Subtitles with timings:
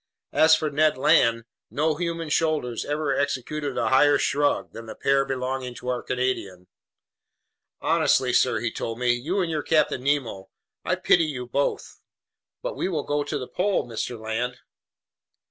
[0.33, 5.25] As for Ned Land, no human shoulders ever executed a higher shrug than the pair
[5.25, 6.65] belonging to our Canadian.
[7.81, 9.11] "Honestly, sir," he told me.
[9.13, 10.49] "You and your Captain Nemo,
[10.83, 11.99] I pity you both!"
[12.63, 14.19] "But we will go to the pole, Mr.
[14.19, 14.57] Land."